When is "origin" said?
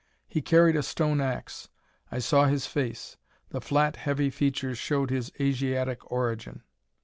6.11-6.63